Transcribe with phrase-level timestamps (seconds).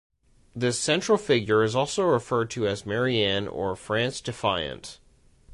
[0.55, 4.99] This central figure is also referred to as Marianne or "France Defiant".